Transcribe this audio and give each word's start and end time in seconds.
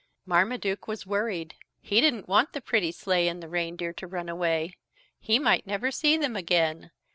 Marmaduke 0.25 0.87
was 0.87 1.05
worried. 1.05 1.53
He 1.79 2.01
didn't 2.01 2.27
want 2.27 2.53
the 2.53 2.59
pretty 2.61 2.91
sleigh 2.91 3.27
and 3.27 3.39
the 3.39 3.47
reindeer 3.47 3.93
to 3.93 4.07
run 4.07 4.29
away. 4.29 4.75
He 5.19 5.37
might 5.37 5.67
never 5.67 5.91
see 5.91 6.17
them 6.17 6.35
again. 6.35 6.89